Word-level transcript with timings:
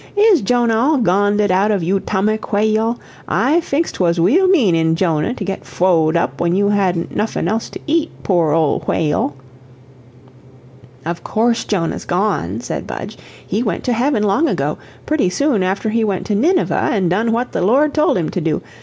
Is 0.17 0.41
Jonah 0.41 0.75
all 0.77 0.97
goneded 0.97 1.51
out 1.51 1.69
of 1.69 1.83
you 1.83 1.99
'tomach, 1.99 2.51
whay 2.51 2.75
al? 2.75 2.97
I 3.27 3.61
finks 3.61 3.91
'twas 3.91 4.19
weal 4.19 4.47
mean 4.47 4.73
in 4.73 4.95
Djonah 4.95 5.35
to 5.35 5.43
get 5.45 5.63
froed 5.63 6.15
up 6.15 6.41
when 6.41 6.55
you 6.55 6.69
hadn't 6.69 7.15
noffin' 7.15 7.47
else 7.47 7.69
to 7.69 7.79
eat, 7.85 8.09
POOR 8.23 8.51
old 8.51 8.85
whay 8.87 9.13
al." 9.13 9.35
"Of 11.05 11.23
COURSE 11.23 11.65
Jonah's 11.65 12.05
gone," 12.05 12.61
said 12.61 12.87
Budge, 12.87 13.15
"he 13.45 13.61
went 13.61 13.83
to 13.83 13.93
heaven 13.93 14.23
long 14.23 14.47
ago 14.49 14.79
pretty 15.05 15.29
soon 15.29 15.61
after 15.61 15.89
he 15.91 16.03
went 16.03 16.25
to 16.25 16.33
Nineveh 16.33 16.89
an' 16.91 17.07
done 17.07 17.31
what 17.31 17.51
the 17.51 17.61
Lord 17.61 17.93
told 17.93 18.17
him 18.17 18.29
to 18.29 18.41
do. 18.41 18.63